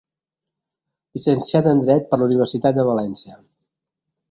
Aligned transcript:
Llicenciada 1.17 1.75
en 1.77 1.83
dret 1.85 2.09
per 2.15 2.21
la 2.23 2.27
Universitat 2.31 2.81
de 2.81 2.89
València. 2.91 3.39